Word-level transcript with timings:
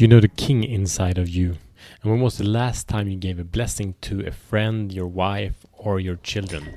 You 0.00 0.08
know 0.08 0.18
the 0.20 0.28
king 0.28 0.64
inside 0.64 1.18
of 1.18 1.28
you? 1.28 1.58
And 2.02 2.10
when 2.10 2.22
was 2.22 2.38
the 2.38 2.48
last 2.48 2.88
time 2.88 3.06
you 3.06 3.18
gave 3.18 3.38
a 3.38 3.44
blessing 3.44 3.96
to 4.00 4.26
a 4.26 4.30
friend, 4.30 4.90
your 4.90 5.06
wife, 5.06 5.66
or 5.74 6.00
your 6.00 6.16
children? 6.16 6.72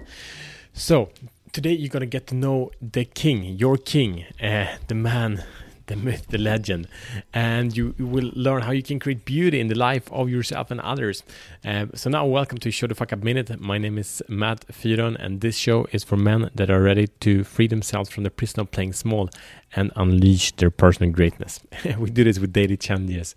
So, 0.73 1.07
today 1.54 1.71
you're 1.71 1.88
gonna 1.88 2.05
get 2.05 2.28
to 2.28 2.36
know 2.36 2.71
the 2.81 3.05
king, 3.05 3.46
your 3.46 3.78
king, 3.78 4.25
uh, 4.41 4.75
the 4.89 4.96
man 4.96 5.41
the 5.88 5.96
myth, 5.96 6.28
the 6.29 6.38
legend, 6.38 6.88
and 7.33 7.75
you, 7.75 7.94
will 7.99 8.32
learn 8.36 8.62
how 8.62 8.71
you 8.71 8.82
can 8.82 9.00
create 9.00 9.26
beauty 9.26 9.60
in 9.60 9.68
the 9.68 9.76
life 9.76 10.10
of 10.12 10.30
yourself 10.30 10.71
and 10.71 10.80
others. 10.80 11.24
Uh, 11.66 11.88
so 11.94 12.10
now, 12.10 12.26
welcome 12.26 12.58
to 12.60 12.71
Show 12.71 12.88
the 12.88 12.96
Fuck 12.96 13.12
Up 13.12 13.24
Minute. 13.24 13.60
My 13.60 13.78
name 13.78 13.98
is 13.98 14.24
Matt 14.30 14.66
Fyron, 14.68 15.18
and 15.20 15.42
this 15.42 15.58
show 15.58 15.86
is 15.92 16.04
for 16.04 16.16
men 16.16 16.50
that 16.55 16.70
are 16.70 16.82
ready 16.82 17.08
to 17.20 17.44
free 17.44 17.68
themselves 17.68 18.10
from 18.10 18.24
the 18.24 18.32
prison 18.32 18.62
of 18.62 18.71
playing 18.71 18.94
small 18.94 19.30
and 19.76 19.92
unleash 19.96 20.52
their 20.54 20.70
personal 20.70 21.12
greatness. 21.12 21.60
we 21.98 22.10
do 22.10 22.23
this 22.23 22.40
with 22.40 22.54
daily 22.54 22.78
challenges 22.78 23.36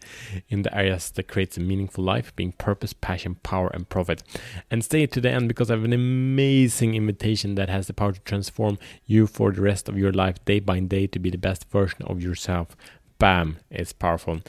in 0.49 0.63
the 0.63 0.77
areas 0.77 1.11
that 1.11 1.29
creates 1.29 1.57
a 1.57 1.61
meaningful 1.61 2.05
life, 2.05 2.35
being 2.37 2.53
purpose, 2.53 2.93
passion, 2.93 3.37
power, 3.37 3.71
and 3.73 3.89
profit. 3.89 4.23
And 4.71 4.85
stay 4.85 5.07
to 5.07 5.21
the 5.21 5.31
end 5.31 5.49
because 5.49 5.71
I 5.71 5.75
have 5.75 5.85
an 5.85 5.93
amazing 5.93 6.95
invitation 6.95 7.55
that 7.55 7.69
has 7.69 7.87
the 7.87 7.95
power 7.95 8.13
to 8.13 8.21
transform 8.21 8.79
you 9.07 9.27
for 9.27 9.53
the 9.53 9.63
rest 9.63 9.89
of 9.89 9.99
your 9.99 10.13
life, 10.13 10.45
day 10.45 10.61
by 10.61 10.81
day, 10.81 11.07
to 11.07 11.19
be 11.19 11.31
the 11.31 11.39
best 11.39 11.71
version 11.71 12.03
of 12.03 12.23
yourself. 12.23 12.77
Bam, 13.19 13.57
it's 13.71 13.95
powerful. 13.95 14.41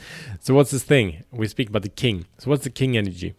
So, 0.42 0.54
what's 0.54 0.72
this 0.72 0.84
thing? 0.84 1.24
We 1.32 1.48
speak 1.48 1.70
about 1.70 1.84
the 1.84 1.90
king. 1.90 2.26
So, 2.38 2.50
what's 2.50 2.66
the 2.66 2.70
king 2.70 2.98
energy? 2.98 3.34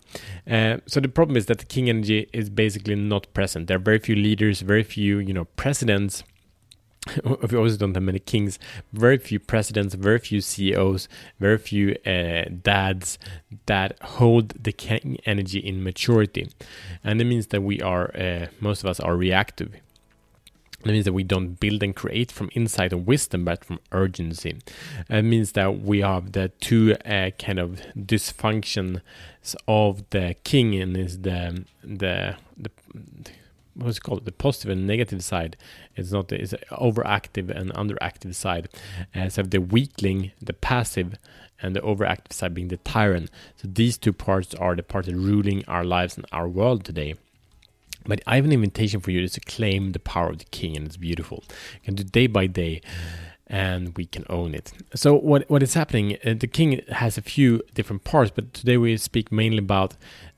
Uh, 0.50 0.78
so, 0.86 1.00
the 1.00 1.08
problem 1.08 1.36
is 1.36 1.46
that 1.46 1.58
the 1.58 1.66
king 1.66 1.90
energy 1.90 2.30
is 2.32 2.48
basically 2.48 2.94
not 2.94 3.32
present. 3.34 3.66
There 3.66 3.76
are 3.76 3.80
very 3.80 3.98
few 3.98 4.16
leaders, 4.16 4.62
very 4.62 4.82
few, 4.82 5.18
you 5.18 5.34
know, 5.34 5.44
presidents 5.44 6.24
we 7.24 7.56
also 7.56 7.76
don't 7.76 7.94
have 7.94 8.02
many 8.02 8.18
kings, 8.18 8.58
very 8.92 9.18
few 9.18 9.38
presidents, 9.38 9.94
very 9.94 10.18
few 10.18 10.40
CEOs, 10.40 11.08
very 11.38 11.58
few 11.58 11.96
uh, 12.06 12.44
dads 12.62 13.18
that 13.66 13.98
hold 14.02 14.50
the 14.62 14.72
king 14.72 15.18
energy 15.24 15.58
in 15.58 15.82
maturity. 15.82 16.48
And 17.02 17.20
it 17.20 17.24
means 17.24 17.48
that 17.48 17.62
we 17.62 17.80
are, 17.80 18.14
uh, 18.16 18.46
most 18.60 18.82
of 18.82 18.90
us 18.90 19.00
are 19.00 19.16
reactive. 19.16 19.74
It 20.84 20.92
means 20.92 21.06
that 21.06 21.12
we 21.12 21.24
don't 21.24 21.58
build 21.58 21.82
and 21.82 21.94
create 21.94 22.30
from 22.30 22.50
inside 22.52 22.92
of 22.92 23.06
wisdom, 23.06 23.44
but 23.44 23.64
from 23.64 23.80
urgency. 23.90 24.58
It 25.10 25.22
means 25.22 25.52
that 25.52 25.80
we 25.80 26.00
have 26.02 26.32
the 26.32 26.50
two 26.60 26.94
uh, 27.04 27.30
kind 27.30 27.58
of 27.58 27.80
dysfunctions 27.96 29.00
of 29.66 30.08
the 30.10 30.36
king, 30.44 30.80
and 30.80 30.96
is 30.96 31.22
the 31.22 31.64
the 31.82 32.36
the 32.56 32.70
what's 33.78 33.98
called? 33.98 34.24
The 34.24 34.32
positive 34.32 34.70
and 34.70 34.86
negative 34.86 35.22
side 35.22 35.56
it's 35.96 36.12
not 36.12 36.32
it's 36.32 36.54
overactive 36.70 37.50
and 37.50 37.72
underactive 37.74 38.34
side. 38.34 38.68
Uh, 39.14 39.28
so 39.28 39.42
the 39.42 39.60
weakling 39.60 40.32
the 40.40 40.52
passive 40.52 41.14
and 41.60 41.74
the 41.74 41.80
overactive 41.80 42.32
side 42.32 42.54
being 42.54 42.68
the 42.68 42.76
tyrant. 42.78 43.30
So 43.56 43.68
these 43.70 43.98
two 43.98 44.12
parts 44.12 44.54
are 44.54 44.76
the 44.76 44.82
parts 44.82 45.08
ruling 45.08 45.64
our 45.66 45.84
lives 45.84 46.16
and 46.16 46.26
our 46.32 46.48
world 46.48 46.84
today. 46.84 47.14
But 48.06 48.22
I 48.26 48.36
have 48.36 48.44
an 48.44 48.52
invitation 48.52 49.00
for 49.00 49.10
you 49.10 49.22
is 49.22 49.32
to 49.32 49.40
claim 49.40 49.92
the 49.92 49.98
power 49.98 50.30
of 50.30 50.38
the 50.38 50.44
king, 50.46 50.76
and 50.76 50.86
it's 50.86 50.96
beautiful. 50.96 51.44
You 51.74 51.80
can 51.84 51.94
do 51.94 52.04
day 52.04 52.26
by 52.26 52.46
day, 52.46 52.80
and 53.48 53.96
we 53.96 54.04
can 54.04 54.24
own 54.28 54.54
it. 54.54 54.72
So, 54.94 55.14
what 55.14 55.48
what 55.48 55.62
is 55.62 55.74
happening? 55.74 56.18
Uh, 56.24 56.34
the 56.38 56.46
king 56.46 56.82
has 56.90 57.16
a 57.16 57.22
few 57.22 57.62
different 57.74 58.04
parts, 58.04 58.30
but 58.34 58.52
today 58.52 58.76
we 58.76 58.96
speak 58.96 59.32
mainly 59.32 59.58
about 59.58 59.96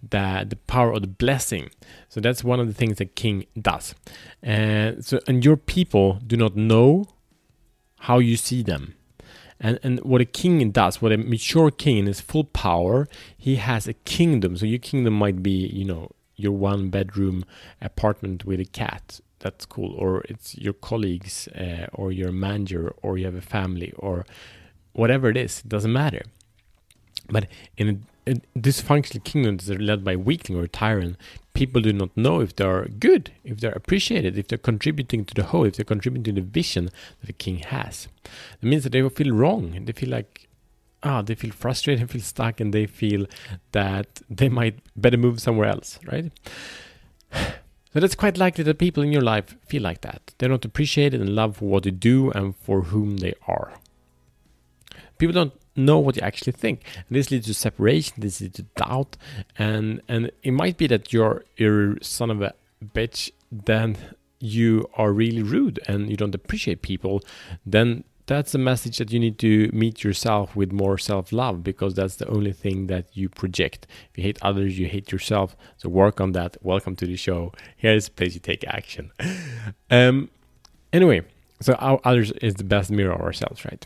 the 0.09 0.47
the 0.49 0.57
power 0.57 0.93
of 0.93 1.03
the 1.03 1.09
blessing. 1.09 1.71
So 2.09 2.21
that's 2.21 2.45
one 2.45 2.61
of 2.61 2.67
the 2.69 2.75
things 2.75 2.99
that 2.99 3.17
king 3.17 3.47
does. 3.61 3.95
And 4.43 5.05
so 5.05 5.21
and 5.27 5.45
your 5.45 5.57
people 5.57 6.21
do 6.27 6.37
not 6.37 6.57
know 6.57 7.07
how 8.01 8.19
you 8.19 8.37
see 8.37 8.63
them. 8.63 8.95
And 9.59 9.79
and 9.83 10.01
what 10.01 10.21
a 10.21 10.25
king 10.25 10.71
does, 10.71 11.03
what 11.03 11.13
a 11.13 11.19
mature 11.19 11.71
king 11.71 11.99
in 11.99 12.07
his 12.07 12.21
full 12.21 12.45
power, 12.45 13.09
he 13.37 13.57
has 13.57 13.89
a 13.89 13.93
kingdom. 13.93 14.57
So 14.57 14.67
your 14.67 14.79
kingdom 14.79 15.15
might 15.15 15.43
be, 15.43 15.51
you 15.51 15.85
know, 15.85 16.11
your 16.37 16.53
one 16.53 16.91
bedroom 16.91 17.45
apartment 17.81 18.45
with 18.45 18.61
a 18.61 18.65
cat. 18.65 19.21
That's 19.41 19.67
cool. 19.67 19.95
Or 19.95 20.23
it's 20.29 20.57
your 20.57 20.75
colleagues, 20.75 21.49
uh, 21.49 21.87
or 21.93 22.13
your 22.13 22.31
manager, 22.31 22.95
or 23.03 23.19
you 23.19 23.25
have 23.25 23.35
a 23.35 23.41
family, 23.41 23.93
or 23.97 24.25
whatever 24.93 25.29
it 25.29 25.37
is. 25.37 25.61
It 25.61 25.69
doesn't 25.69 25.93
matter. 25.93 26.23
But 27.29 27.47
in 27.77 28.05
a, 28.27 28.33
a 28.33 28.35
dysfunctional 28.59 29.25
kingdom 29.25 29.57
that 29.57 29.77
are 29.77 29.83
led 29.83 30.05
by 30.05 30.17
weakling 30.17 30.59
or 30.59 30.67
tyrant, 30.67 31.17
people 31.55 31.81
do 31.81 31.93
not 31.93 32.15
know 32.17 32.41
if 32.41 32.55
they're 32.55 32.87
good, 32.87 33.33
if 33.45 33.61
they're 33.61 33.73
appreciated, 33.73 34.37
if 34.37 34.49
they're 34.49 34.59
contributing 34.59 35.25
to 35.25 35.35
the 35.35 35.45
whole, 35.45 35.65
if 35.65 35.77
they're 35.77 35.85
contributing 35.85 36.35
to 36.35 36.41
the 36.43 36.47
vision 36.47 36.87
that 37.21 37.27
the 37.27 37.33
king 37.33 37.59
has. 37.59 38.09
It 38.61 38.67
means 38.67 38.85
that 38.85 38.91
they 38.91 39.03
will 39.03 39.11
feel 39.11 39.33
wrong. 39.33 39.85
They 39.85 39.93
feel 39.93 40.11
like, 40.11 40.49
ah, 41.03 41.23
they 41.23 41.35
feel 41.35 41.53
frustrated, 41.53 42.03
and 42.03 42.11
feel 42.15 42.21
stuck, 42.21 42.61
and 42.61 42.75
they 42.75 42.87
feel 42.87 43.25
that 43.73 44.21
they 44.29 44.51
might 44.51 44.81
better 44.97 45.17
move 45.17 45.41
somewhere 45.41 45.69
else, 45.69 45.99
right? 46.05 46.31
So 47.93 48.01
that's 48.01 48.15
quite 48.15 48.39
likely 48.39 48.63
that 48.65 48.79
people 48.79 49.03
in 49.03 49.11
your 49.11 49.23
life 49.23 49.57
feel 49.67 49.83
like 49.83 50.03
that. 50.03 50.35
They're 50.39 50.49
not 50.49 50.65
appreciated 50.65 51.21
and 51.21 51.35
loved 51.35 51.57
for 51.57 51.65
what 51.65 51.83
they 51.83 51.91
do 51.91 52.31
and 52.31 52.55
for 52.57 52.83
whom 52.83 53.17
they 53.17 53.35
are. 53.49 53.73
People 55.19 55.35
don't 55.35 55.53
know 55.75 55.99
what 55.99 56.17
you 56.17 56.23
actually 56.23 56.53
think. 56.53 56.83
And 56.95 57.17
this 57.17 57.31
leads 57.31 57.47
to 57.47 57.55
separation, 57.55 58.15
this 58.19 58.41
leads 58.41 58.57
to 58.57 58.63
doubt, 58.77 59.17
and 59.59 60.01
and 60.09 60.31
it 60.43 60.53
might 60.53 60.77
be 60.77 60.87
that 60.87 61.13
you're 61.13 61.45
you're 61.57 61.99
son 62.01 62.31
of 62.31 62.41
a 62.43 62.55
bitch, 62.95 63.31
then 63.51 63.97
you 64.39 64.89
are 64.95 65.13
really 65.13 65.43
rude 65.43 65.79
and 65.87 66.09
you 66.09 66.17
don't 66.17 66.35
appreciate 66.35 66.81
people, 66.81 67.23
then 67.67 68.05
that's 68.31 68.55
a 68.55 68.59
message 68.59 68.99
that 68.99 69.11
you 69.11 69.19
need 69.19 69.41
to 69.41 69.69
meet 69.73 70.05
yourself 70.05 70.55
with 70.55 70.71
more 70.71 70.97
self-love 70.97 71.65
because 71.65 71.95
that's 71.95 72.15
the 72.15 72.29
only 72.29 72.53
thing 72.53 72.87
that 72.87 73.07
you 73.13 73.29
project. 73.29 73.89
If 74.11 74.19
you 74.19 74.23
hate 74.23 74.39
others, 74.41 74.79
you 74.79 74.87
hate 74.87 75.11
yourself. 75.11 75.57
So 75.79 75.89
work 75.89 76.21
on 76.21 76.31
that. 76.33 76.57
Welcome 76.63 76.95
to 76.97 77.07
the 77.07 77.17
show. 77.17 77.53
Here's 77.77 78.07
a 78.07 78.11
place 78.13 78.35
you 78.35 78.41
take 78.41 78.65
action. 78.67 79.11
Um 79.91 80.31
anyway, 80.93 81.23
so 81.61 81.73
our 81.75 81.99
others 82.05 82.31
is 82.49 82.55
the 82.55 82.69
best 82.75 82.89
mirror 82.93 83.15
of 83.15 83.21
ourselves, 83.21 83.65
right? 83.65 83.85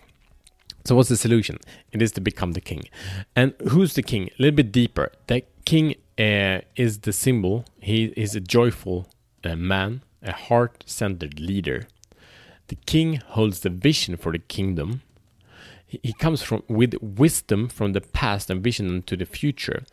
So, 0.87 0.95
what's 0.95 1.09
the 1.09 1.17
solution? 1.17 1.57
It 1.93 2.03
is 2.03 2.13
to 2.13 2.21
become 2.21 2.53
the 2.53 2.61
king. 2.61 2.83
And 3.35 3.55
who's 3.71 3.95
the 3.95 4.03
king? 4.03 4.29
A 4.39 4.43
little 4.43 4.57
bit 4.57 4.71
deeper. 4.71 5.07
The 5.29 5.43
king 5.65 5.95
uh, 6.19 6.59
is 6.77 6.93
the 7.07 7.13
symbol, 7.13 7.65
he 7.81 8.13
is 8.25 8.37
a 8.37 8.41
joyful 8.41 9.09
uh, 9.43 9.57
man, 9.57 10.03
a 10.23 10.33
heart 10.33 10.85
centered 10.87 11.41
leader. 11.41 11.87
The 12.75 12.85
king 12.87 13.17
holds 13.17 13.61
the 13.61 13.71
vision 13.71 14.17
for 14.17 14.33
the 14.33 14.39
kingdom. 14.39 15.03
He, 15.87 16.13
comes 16.13 16.43
from 16.43 16.65
with 16.67 16.95
wisdom 17.01 17.69
from 17.69 17.93
the 17.93 18.01
past 18.01 18.51
and 18.51 18.63
vision 18.63 18.87
into 18.89 19.17
the 19.17 19.27
future 19.27 19.85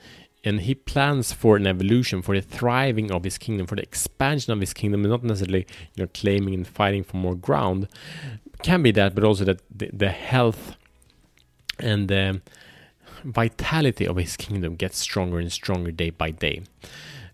and 0.43 0.61
he 0.61 0.73
plans 0.73 1.31
for 1.31 1.57
an 1.57 1.67
evolution 1.67 2.23
for 2.23 2.33
the 2.33 2.41
thriving 2.41 3.11
of 3.11 3.23
his 3.23 3.37
kingdom 3.37 3.67
for 3.67 3.75
the 3.75 3.83
expansion 3.83 4.51
of 4.51 4.59
his 4.59 4.73
kingdom 4.73 5.03
not 5.03 5.23
necessarily 5.23 5.67
you 5.93 6.03
know 6.03 6.09
claiming 6.11 6.55
and 6.55 6.67
fighting 6.67 7.03
for 7.03 7.17
more 7.17 7.35
ground 7.35 7.87
can 8.63 8.81
be 8.81 8.89
that 8.89 9.13
but 9.13 9.23
also 9.23 9.45
that 9.45 9.61
the, 9.69 9.91
the 9.93 10.09
health 10.09 10.75
and 11.77 12.07
the 12.07 12.41
vitality 13.23 14.07
of 14.07 14.17
his 14.17 14.35
kingdom 14.37 14.75
gets 14.75 14.97
stronger 14.97 15.39
and 15.39 15.51
stronger 15.51 15.91
day 15.91 16.09
by 16.09 16.31
day. 16.31 16.61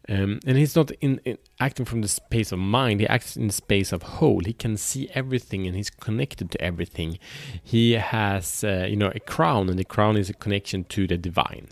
Um, 0.10 0.40
and 0.46 0.58
he's 0.58 0.76
not 0.76 0.92
in, 1.02 1.20
in, 1.26 1.38
acting 1.60 1.86
from 1.86 2.02
the 2.02 2.08
space 2.08 2.54
of 2.54 2.60
mind 2.60 3.02
he 3.02 3.08
acts 3.08 3.36
in 3.36 3.48
the 3.48 3.54
space 3.54 3.92
of 3.92 4.04
whole 4.04 4.42
he 4.46 4.54
can 4.54 4.78
see 4.78 5.10
everything 5.14 5.68
and 5.68 5.76
he's 5.76 5.90
connected 5.90 6.50
to 6.52 6.62
everything 6.62 7.20
he 7.62 7.94
has 7.94 8.64
uh, 8.64 8.86
you 8.88 8.96
know 8.96 9.12
a 9.14 9.20
crown 9.20 9.68
and 9.70 9.78
the 9.78 9.84
crown 9.84 10.16
is 10.16 10.30
a 10.30 10.34
connection 10.34 10.86
to 10.86 11.08
the 11.08 11.18
divine 11.18 11.68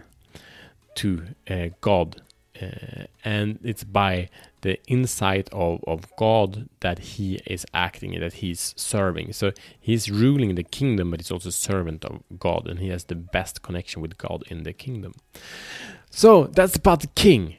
to 0.95 1.27
uh, 1.49 1.69
god 1.79 2.21
uh, 2.61 3.05
and 3.23 3.59
it's 3.63 3.83
by 3.83 4.29
the 4.61 4.79
insight 4.87 5.49
of, 5.51 5.83
of 5.85 6.15
God 6.15 6.69
that 6.79 6.99
he 6.99 7.41
is 7.45 7.65
acting, 7.73 8.19
that 8.19 8.33
he's 8.33 8.73
serving. 8.77 9.33
So 9.33 9.51
he's 9.79 10.09
ruling 10.09 10.55
the 10.55 10.63
kingdom, 10.63 11.11
but 11.11 11.19
he's 11.19 11.31
also 11.31 11.49
servant 11.49 12.05
of 12.05 12.23
God, 12.39 12.67
and 12.67 12.79
he 12.79 12.89
has 12.89 13.05
the 13.05 13.15
best 13.15 13.61
connection 13.61 14.01
with 14.01 14.17
God 14.17 14.43
in 14.47 14.63
the 14.63 14.73
kingdom. 14.73 15.13
So 16.09 16.45
that's 16.45 16.75
about 16.75 17.01
the 17.01 17.07
king. 17.07 17.57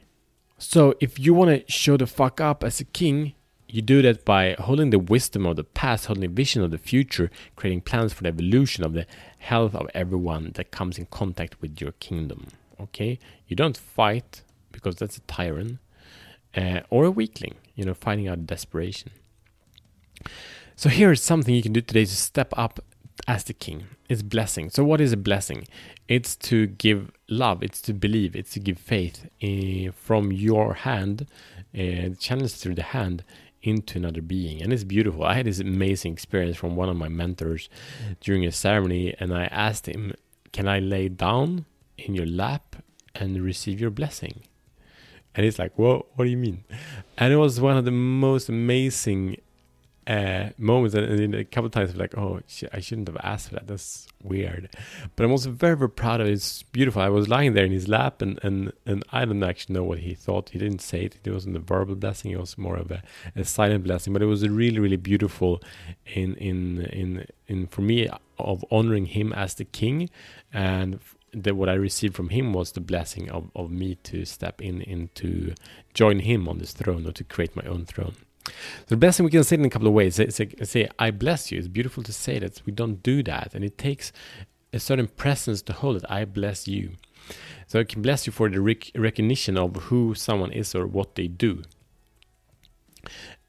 So 0.57 0.95
if 0.99 1.19
you 1.19 1.33
want 1.33 1.51
to 1.51 1.71
show 1.71 1.97
the 1.97 2.07
fuck 2.07 2.41
up 2.41 2.63
as 2.63 2.79
a 2.79 2.85
king, 2.85 3.33
you 3.67 3.81
do 3.81 4.01
that 4.01 4.25
by 4.25 4.55
holding 4.57 4.89
the 4.89 4.99
wisdom 4.99 5.45
of 5.45 5.55
the 5.55 5.63
past, 5.63 6.05
holding 6.05 6.21
the 6.21 6.27
vision 6.35 6.63
of 6.63 6.71
the 6.71 6.77
future, 6.77 7.29
creating 7.55 7.81
plans 7.81 8.13
for 8.13 8.23
the 8.23 8.29
evolution 8.29 8.83
of 8.83 8.93
the 8.93 9.05
health 9.39 9.75
of 9.75 9.87
everyone 9.93 10.51
that 10.55 10.71
comes 10.71 10.97
in 10.97 11.05
contact 11.07 11.61
with 11.61 11.79
your 11.79 11.91
kingdom. 11.93 12.47
Okay? 12.79 13.19
You 13.47 13.55
don't 13.55 13.77
fight 13.77 14.41
because 14.71 14.95
that's 14.95 15.17
a 15.17 15.21
tyrant 15.21 15.79
uh, 16.55 16.81
or 16.89 17.05
a 17.05 17.11
weakling, 17.11 17.55
you 17.75 17.85
know, 17.85 17.93
finding 17.93 18.27
out 18.27 18.47
desperation. 18.47 19.11
So 20.75 20.89
here 20.89 21.11
is 21.11 21.21
something 21.21 21.53
you 21.53 21.63
can 21.63 21.73
do 21.73 21.81
today 21.81 22.05
to 22.05 22.15
step 22.15 22.53
up 22.57 22.79
as 23.27 23.43
the 23.43 23.53
king. 23.53 23.87
It's 24.07 24.21
blessing. 24.21 24.69
So 24.69 24.83
what 24.83 25.01
is 25.01 25.11
a 25.11 25.17
blessing? 25.17 25.67
It's 26.07 26.35
to 26.37 26.67
give 26.67 27.11
love. 27.27 27.61
It's 27.61 27.81
to 27.83 27.93
believe. 27.93 28.35
It's 28.35 28.51
to 28.53 28.59
give 28.59 28.77
faith 28.77 29.29
uh, 29.43 29.91
from 29.91 30.31
your 30.31 30.73
hand, 30.73 31.27
uh, 31.77 32.09
channels 32.19 32.55
through 32.55 32.75
the 32.75 32.83
hand 32.83 33.23
into 33.63 33.97
another 33.97 34.21
being 34.21 34.61
and 34.61 34.71
it's 34.71 34.83
beautiful 34.83 35.23
i 35.23 35.33
had 35.33 35.47
this 35.47 35.59
amazing 35.59 36.13
experience 36.13 36.55
from 36.55 36.75
one 36.75 36.87
of 36.87 36.95
my 36.95 37.09
mentors 37.09 37.69
during 38.21 38.45
a 38.45 38.51
ceremony 38.51 39.13
and 39.19 39.33
i 39.33 39.45
asked 39.45 39.87
him 39.87 40.13
can 40.51 40.67
I 40.67 40.79
lay 40.79 41.07
down 41.09 41.65
in 41.97 42.15
your 42.15 42.25
lap 42.25 42.77
and 43.13 43.39
receive 43.41 43.79
your 43.79 43.91
blessing? 43.91 44.41
And 45.35 45.43
he's 45.43 45.59
like, 45.59 45.77
Whoa, 45.77 46.07
what 46.15 46.25
do 46.25 46.31
you 46.31 46.37
mean? 46.37 46.63
And 47.17 47.31
it 47.31 47.37
was 47.37 47.61
one 47.61 47.77
of 47.77 47.85
the 47.85 47.91
most 47.91 48.49
amazing 48.49 49.37
uh, 50.07 50.49
moments. 50.57 50.95
And 50.95 51.35
a 51.35 51.43
couple 51.43 51.69
times, 51.69 51.95
like, 51.95 52.17
oh, 52.17 52.39
I 52.71 52.79
shouldn't 52.79 53.07
have 53.07 53.17
asked 53.23 53.49
for 53.49 53.55
that. 53.55 53.67
That's 53.67 54.07
weird. 54.23 54.69
But 55.15 55.25
I'm 55.25 55.31
also 55.31 55.51
very, 55.51 55.75
very 55.75 55.89
proud 55.89 56.21
of 56.21 56.27
it. 56.27 56.31
It's 56.31 56.63
beautiful. 56.63 57.01
I 57.01 57.09
was 57.09 57.27
lying 57.27 57.53
there 57.53 57.65
in 57.65 57.71
his 57.71 57.87
lap, 57.87 58.21
and, 58.21 58.39
and, 58.43 58.71
and 58.85 59.03
I 59.11 59.25
don't 59.25 59.43
actually 59.43 59.73
know 59.73 59.83
what 59.83 59.99
he 59.99 60.13
thought. 60.13 60.49
He 60.49 60.59
didn't 60.59 60.81
say 60.81 61.03
it. 61.03 61.17
It 61.23 61.31
wasn't 61.31 61.57
a 61.57 61.59
verbal 61.59 61.95
blessing. 61.95 62.31
It 62.31 62.39
was 62.39 62.57
more 62.57 62.77
of 62.77 62.89
a, 62.91 63.03
a 63.35 63.43
silent 63.43 63.83
blessing. 63.83 64.13
But 64.13 64.21
it 64.21 64.27
was 64.27 64.47
really, 64.47 64.79
really 64.79 64.97
beautiful 64.97 65.61
in, 66.05 66.35
in, 66.35 66.81
in, 66.85 67.27
in, 67.47 67.67
for 67.67 67.81
me, 67.81 68.09
of 68.39 68.63
honoring 68.71 69.07
him 69.07 69.33
as 69.33 69.55
the 69.55 69.65
king 69.65 70.09
and 70.53 70.99
that 71.33 71.55
what 71.55 71.69
I 71.69 71.73
received 71.73 72.15
from 72.15 72.29
him 72.29 72.53
was 72.53 72.71
the 72.71 72.81
blessing 72.81 73.29
of, 73.29 73.51
of 73.55 73.69
me 73.69 73.95
to 74.03 74.25
step 74.25 74.61
in 74.61 74.81
into 74.81 75.53
join 75.93 76.19
him 76.19 76.47
on 76.47 76.57
this 76.57 76.71
throne 76.71 77.05
or 77.05 77.11
to 77.11 77.23
create 77.23 77.55
my 77.55 77.63
own 77.63 77.85
throne. 77.85 78.15
So 78.87 78.95
the 78.95 79.11
thing 79.11 79.25
we 79.25 79.31
can 79.31 79.43
say 79.43 79.55
in 79.55 79.65
a 79.65 79.69
couple 79.69 79.87
of 79.87 79.93
ways. 79.93 80.15
Say, 80.15 80.29
say, 80.29 80.49
say, 80.63 80.89
I 80.97 81.11
bless 81.11 81.51
you. 81.51 81.59
It's 81.59 81.67
beautiful 81.67 82.03
to 82.03 82.13
say 82.13 82.39
that. 82.39 82.61
We 82.65 82.71
don't 82.71 83.03
do 83.03 83.23
that. 83.23 83.53
And 83.53 83.63
it 83.63 83.77
takes 83.77 84.11
a 84.73 84.79
certain 84.79 85.07
presence 85.07 85.61
to 85.63 85.73
hold 85.73 85.97
it. 85.97 86.05
I 86.09 86.25
bless 86.25 86.67
you. 86.67 86.91
So 87.67 87.79
I 87.79 87.83
can 87.83 88.01
bless 88.01 88.25
you 88.25 88.31
for 88.31 88.49
the 88.49 88.61
rec- 88.61 88.91
recognition 88.95 89.57
of 89.57 89.75
who 89.75 90.15
someone 90.15 90.51
is 90.51 90.73
or 90.73 90.87
what 90.87 91.15
they 91.15 91.27
do. 91.27 91.63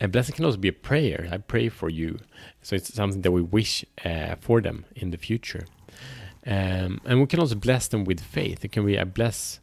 A 0.01 0.09
blessing 0.09 0.35
can 0.35 0.45
also 0.45 0.59
be 0.59 0.69
a 0.69 0.73
prayer. 0.73 1.29
I 1.31 1.39
pray 1.39 1.69
for 1.69 1.89
you. 1.89 2.19
So 2.63 2.77
it's 2.77 2.93
something 2.93 3.23
that 3.23 3.33
we 3.33 3.43
wish 3.43 3.85
uh, 4.05 4.37
for 4.41 4.61
them 4.61 4.85
in 4.95 5.11
the 5.11 5.17
future. 5.17 5.67
Um, 6.47 7.01
and 7.05 7.21
we 7.21 7.27
can 7.27 7.41
also 7.41 7.57
bless 7.57 7.89
them 7.89 8.05
with 8.05 8.21
faith. 8.21 8.65
It 8.65 8.73
can 8.73 8.87
be 8.87 8.99
I 8.99 9.05
bless 9.05 9.61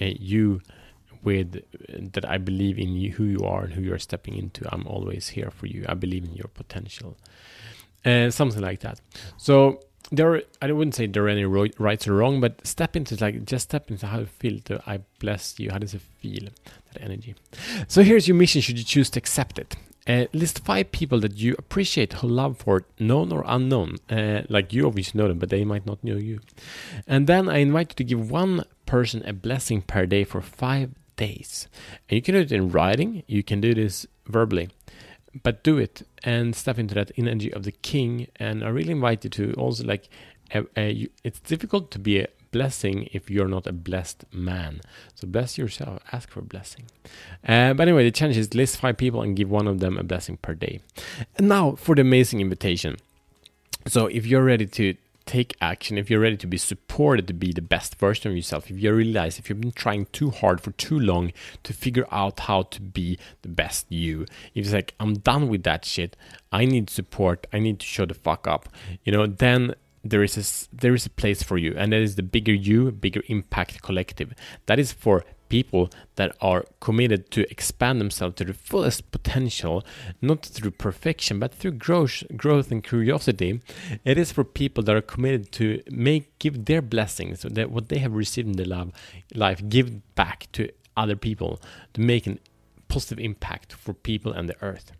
uh, 0.00 0.06
you 0.18 0.60
with 1.22 1.62
that 2.14 2.24
I 2.24 2.38
believe 2.38 2.78
in 2.78 2.94
you, 2.94 3.12
who 3.12 3.24
you 3.24 3.40
are 3.40 3.64
and 3.64 3.72
who 3.74 3.82
you 3.82 3.94
are 3.94 3.98
stepping 3.98 4.36
into. 4.36 4.68
I'm 4.72 4.86
always 4.86 5.28
here 5.28 5.50
for 5.50 5.66
you. 5.66 5.84
I 5.88 5.94
believe 5.94 6.24
in 6.24 6.34
your 6.34 6.48
potential, 6.48 7.16
and 8.04 8.28
uh, 8.28 8.30
something 8.30 8.62
like 8.62 8.80
that. 8.80 9.00
So 9.36 9.80
there, 10.10 10.42
I 10.62 10.72
wouldn't 10.72 10.94
say 10.94 11.06
there 11.06 11.24
are 11.24 11.28
any 11.28 11.44
rights 11.44 12.08
or 12.08 12.14
wrong, 12.14 12.40
but 12.40 12.66
step 12.66 12.96
into 12.96 13.16
like 13.20 13.44
just 13.44 13.64
step 13.64 13.90
into 13.90 14.06
how 14.06 14.20
you 14.20 14.26
feel. 14.26 14.60
I 14.86 15.00
bless 15.18 15.58
you. 15.58 15.70
How 15.70 15.78
does 15.78 15.94
it 15.94 16.00
feel? 16.20 16.48
That 16.92 17.02
energy. 17.02 17.34
So 17.88 18.02
here's 18.02 18.26
your 18.26 18.36
mission. 18.36 18.62
Should 18.62 18.78
you 18.78 18.84
choose 18.84 19.10
to 19.10 19.18
accept 19.18 19.58
it? 19.58 19.76
Uh, 20.06 20.24
list 20.32 20.64
five 20.64 20.90
people 20.90 21.20
that 21.20 21.36
you 21.36 21.54
appreciate 21.58 22.14
who 22.14 22.28
love 22.28 22.56
for 22.56 22.86
known 22.98 23.30
or 23.30 23.44
unknown. 23.46 23.96
Uh, 24.08 24.40
like 24.48 24.72
you 24.72 24.86
obviously 24.86 25.18
know 25.18 25.28
them, 25.28 25.38
but 25.38 25.50
they 25.50 25.64
might 25.64 25.84
not 25.84 26.02
know 26.02 26.16
you. 26.16 26.40
And 27.06 27.26
then 27.26 27.46
I 27.46 27.58
invite 27.58 27.90
you 27.90 27.96
to 27.96 28.04
give 28.04 28.30
one 28.30 28.64
person 28.86 29.22
a 29.26 29.34
blessing 29.34 29.82
per 29.82 30.06
day 30.06 30.24
for 30.24 30.40
five 30.40 30.92
days. 31.18 31.68
And 32.08 32.16
you 32.16 32.22
can 32.22 32.34
do 32.34 32.40
it 32.40 32.52
in 32.52 32.70
writing, 32.70 33.22
you 33.26 33.42
can 33.42 33.60
do 33.60 33.74
this 33.74 34.06
verbally, 34.26 34.70
but 35.42 35.62
do 35.62 35.76
it 35.76 36.02
and 36.24 36.56
step 36.56 36.78
into 36.78 36.94
that 36.94 37.12
energy 37.18 37.52
of 37.52 37.64
the 37.64 37.72
king. 37.72 38.28
And 38.36 38.64
I 38.64 38.68
really 38.68 38.92
invite 38.92 39.24
you 39.24 39.30
to 39.30 39.52
also 39.54 39.84
like, 39.84 40.08
you, 40.76 41.10
it's 41.22 41.40
difficult 41.40 41.90
to 41.90 41.98
be 41.98 42.20
a 42.20 42.28
blessing 42.50 43.08
if 43.12 43.30
you're 43.30 43.48
not 43.48 43.66
a 43.66 43.72
blessed 43.72 44.24
man. 44.32 44.80
So 45.14 45.26
bless 45.26 45.58
yourself, 45.58 46.00
ask 46.12 46.30
for 46.30 46.40
a 46.40 46.44
blessing. 46.54 46.84
Uh, 47.46 47.74
but 47.74 47.82
anyway, 47.82 48.04
the 48.04 48.10
challenge 48.10 48.38
is 48.38 48.54
list 48.54 48.78
five 48.78 48.96
people 48.96 49.20
and 49.20 49.36
give 49.36 49.50
one 49.50 49.66
of 49.66 49.80
them 49.80 49.98
a 49.98 50.02
blessing 50.02 50.38
per 50.38 50.54
day. 50.54 50.80
And 51.36 51.48
now 51.48 51.72
for 51.72 51.94
the 51.94 52.00
amazing 52.00 52.40
invitation. 52.40 52.96
So 53.86 54.06
if 54.06 54.26
you're 54.26 54.44
ready 54.44 54.66
to 54.66 54.94
take 55.28 55.54
action, 55.60 55.98
if 55.98 56.10
you're 56.10 56.20
ready 56.20 56.38
to 56.38 56.46
be 56.46 56.56
supported 56.56 57.26
to 57.28 57.34
be 57.34 57.52
the 57.52 57.62
best 57.62 57.96
version 57.96 58.30
of 58.30 58.36
yourself, 58.36 58.70
if 58.70 58.78
you 58.80 58.92
realize 58.92 59.38
if 59.38 59.48
you've 59.48 59.60
been 59.60 59.72
trying 59.72 60.06
too 60.06 60.30
hard 60.30 60.60
for 60.60 60.70
too 60.72 60.98
long 60.98 61.32
to 61.62 61.72
figure 61.74 62.06
out 62.10 62.40
how 62.40 62.62
to 62.62 62.80
be 62.80 63.18
the 63.42 63.48
best 63.48 63.86
you, 63.90 64.22
if 64.54 64.64
it's 64.64 64.72
like, 64.72 64.94
I'm 64.98 65.14
done 65.18 65.48
with 65.48 65.64
that 65.64 65.84
shit, 65.84 66.16
I 66.50 66.64
need 66.64 66.88
support, 66.88 67.46
I 67.52 67.58
need 67.58 67.78
to 67.80 67.86
show 67.86 68.06
the 68.06 68.14
fuck 68.14 68.48
up, 68.48 68.70
you 69.04 69.12
know, 69.12 69.26
then 69.26 69.74
there 70.02 70.22
is 70.22 70.36
a, 70.38 70.74
there 70.74 70.94
is 70.94 71.04
a 71.04 71.10
place 71.10 71.42
for 71.42 71.58
you 71.58 71.74
and 71.76 71.92
that 71.92 72.00
is 72.00 72.16
the 72.16 72.22
bigger 72.22 72.54
you 72.54 72.90
bigger 72.90 73.22
impact 73.26 73.82
collective. 73.82 74.32
That 74.64 74.78
is 74.78 74.92
for 74.92 75.24
people 75.48 75.90
that 76.16 76.36
are 76.40 76.64
committed 76.80 77.30
to 77.30 77.50
expand 77.50 78.00
themselves 78.00 78.36
to 78.36 78.44
the 78.44 78.52
fullest 78.52 79.10
potential 79.10 79.84
not 80.20 80.44
through 80.44 80.70
perfection 80.70 81.38
but 81.38 81.54
through 81.54 81.72
growth 81.72 82.22
growth 82.36 82.70
and 82.70 82.84
curiosity. 82.84 83.60
It 84.04 84.18
is 84.18 84.32
for 84.32 84.44
people 84.44 84.82
that 84.84 84.96
are 84.96 85.00
committed 85.00 85.52
to 85.52 85.82
make 85.90 86.38
give 86.38 86.64
their 86.64 86.82
blessings 86.82 87.42
that 87.42 87.70
what 87.70 87.88
they 87.88 87.98
have 87.98 88.14
received 88.14 88.48
in 88.48 88.56
their 88.56 88.66
love, 88.66 88.92
life 89.34 89.62
give 89.68 90.14
back 90.14 90.48
to 90.52 90.68
other 90.96 91.16
people 91.16 91.60
to 91.94 92.00
make 92.00 92.26
a 92.26 92.38
positive 92.88 93.18
impact 93.18 93.72
for 93.72 93.92
people 93.94 94.32
and 94.32 94.48
the 94.48 94.56
earth 94.62 94.92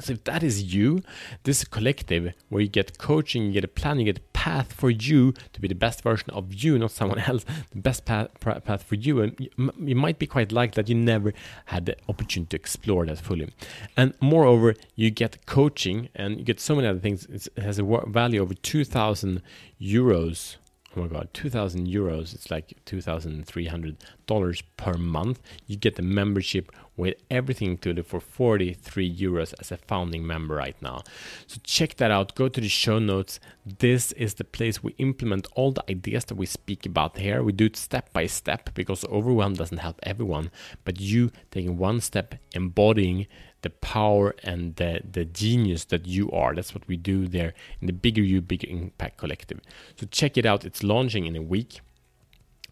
so 0.00 0.14
if 0.14 0.24
that 0.24 0.42
is 0.42 0.74
you, 0.74 1.02
this 1.44 1.64
collective 1.64 2.32
where 2.48 2.62
you 2.62 2.68
get 2.68 2.98
coaching, 2.98 3.46
you 3.46 3.52
get 3.52 3.64
a 3.64 3.68
plan, 3.68 3.98
you 3.98 4.04
get 4.04 4.18
a 4.18 4.32
path 4.32 4.72
for 4.72 4.90
you 4.90 5.32
to 5.52 5.60
be 5.60 5.68
the 5.68 5.74
best 5.74 6.02
version 6.02 6.30
of 6.30 6.52
you, 6.52 6.78
not 6.78 6.90
someone 6.90 7.18
else, 7.26 7.44
the 7.70 7.80
best 7.80 8.04
path, 8.04 8.28
path 8.40 8.82
for 8.82 8.94
you. 8.94 9.20
And 9.20 9.48
you, 9.78 9.94
might 9.94 10.18
be 10.18 10.26
quite 10.26 10.50
like 10.50 10.74
that 10.74 10.88
you 10.88 10.94
never 10.94 11.32
had 11.66 11.86
the 11.86 11.96
opportunity 12.08 12.50
to 12.50 12.56
explore 12.56 13.06
that 13.06 13.18
fully. 13.18 13.52
And 13.96 14.14
moreover, 14.20 14.74
you 14.96 15.10
get 15.10 15.46
coaching 15.46 16.08
and 16.14 16.38
you 16.38 16.44
get 16.44 16.58
so 16.58 16.74
many 16.74 16.88
other 16.88 16.98
things. 16.98 17.26
It 17.26 17.62
has 17.62 17.78
a 17.78 17.84
value 17.84 18.40
over 18.40 18.54
2,000 18.54 19.42
euros 19.80 20.56
oh 20.96 21.00
my 21.02 21.06
god 21.06 21.28
2000 21.32 21.86
euros 21.86 22.34
it's 22.34 22.50
like 22.50 22.74
2300 22.84 23.96
dollars 24.32 24.62
per 24.76 24.94
month. 24.94 25.40
You 25.66 25.76
get 25.76 25.96
the 25.96 26.02
membership 26.02 26.72
with 26.96 27.16
everything 27.30 27.70
included 27.70 28.06
for 28.06 28.20
43 28.20 29.16
euros 29.26 29.54
as 29.60 29.70
a 29.72 29.76
founding 29.76 30.26
member 30.26 30.54
right 30.54 30.76
now. 30.80 31.02
So 31.46 31.60
check 31.62 31.96
that 31.96 32.10
out. 32.10 32.34
Go 32.34 32.48
to 32.48 32.60
the 32.60 32.68
show 32.68 32.98
notes. 32.98 33.40
This 33.66 34.12
is 34.12 34.34
the 34.34 34.44
place 34.44 34.82
we 34.82 34.94
implement 34.98 35.46
all 35.54 35.72
the 35.72 35.84
ideas 35.90 36.24
that 36.26 36.36
we 36.36 36.46
speak 36.46 36.86
about 36.86 37.18
here. 37.18 37.42
We 37.42 37.52
do 37.52 37.66
it 37.66 37.76
step 37.76 38.12
by 38.12 38.26
step 38.26 38.70
because 38.74 39.04
overwhelm 39.04 39.54
doesn't 39.54 39.78
help 39.78 39.98
everyone 40.02 40.50
but 40.84 41.00
you 41.00 41.30
taking 41.50 41.76
one 41.76 42.00
step 42.00 42.34
embodying 42.54 43.26
the 43.62 43.70
power 43.70 44.34
and 44.42 44.76
the, 44.76 45.00
the 45.10 45.24
genius 45.24 45.84
that 45.86 46.06
you 46.06 46.30
are. 46.30 46.54
That's 46.54 46.74
what 46.74 46.86
we 46.86 46.96
do 46.96 47.26
there 47.26 47.54
in 47.80 47.86
the 47.86 47.92
Bigger 47.92 48.22
You, 48.22 48.40
Bigger 48.40 48.68
Impact 48.68 49.16
Collective. 49.16 49.60
So 49.96 50.06
check 50.10 50.36
it 50.36 50.44
out. 50.44 50.64
It's 50.64 50.82
launching 50.82 51.26
in 51.26 51.36
a 51.36 51.42
week. 51.42 51.80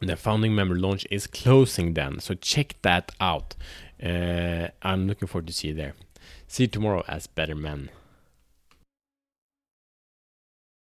The 0.01 0.17
founding 0.17 0.55
member 0.55 0.77
launch 0.77 1.07
is 1.11 1.27
closing 1.27 1.95
then. 1.95 2.21
So 2.21 2.35
check 2.35 2.77
that 2.83 3.13
out. 3.21 3.55
Uh, 4.03 4.69
I'm 4.83 5.07
looking 5.07 5.29
forward 5.29 5.47
to 5.47 5.53
see 5.53 5.69
you 5.69 5.75
there. 5.75 5.95
See 6.49 6.65
you 6.65 6.69
tomorrow 6.69 7.05
as 7.07 7.27
better 7.27 7.55
men. 7.55 7.91